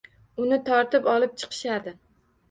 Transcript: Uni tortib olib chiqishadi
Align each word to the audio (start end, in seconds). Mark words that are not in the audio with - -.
Uni 0.43 0.57
tortib 0.69 1.09
olib 1.11 1.35
chiqishadi 1.41 1.93